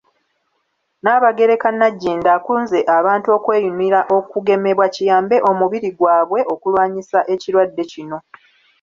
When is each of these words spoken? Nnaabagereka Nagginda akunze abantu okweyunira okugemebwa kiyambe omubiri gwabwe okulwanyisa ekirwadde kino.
Nnaabagereka 0.99 1.67
Nagginda 1.79 2.29
akunze 2.37 2.79
abantu 2.97 3.27
okweyunira 3.37 3.99
okugemebwa 4.17 4.85
kiyambe 4.95 5.35
omubiri 5.49 5.89
gwabwe 5.97 6.39
okulwanyisa 6.53 7.19
ekirwadde 7.33 7.83
kino. 7.91 8.17